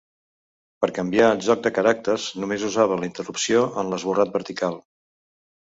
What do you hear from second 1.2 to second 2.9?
el joc de caràcters només